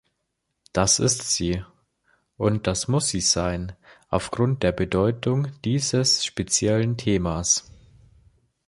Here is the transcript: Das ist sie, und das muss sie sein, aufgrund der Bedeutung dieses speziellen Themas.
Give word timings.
Das 0.73 0.97
ist 0.97 1.29
sie, 1.31 1.63
und 2.35 2.65
das 2.65 2.87
muss 2.87 3.09
sie 3.09 3.21
sein, 3.21 3.73
aufgrund 4.09 4.63
der 4.63 4.71
Bedeutung 4.71 5.51
dieses 5.63 6.25
speziellen 6.25 6.97
Themas. 6.97 7.71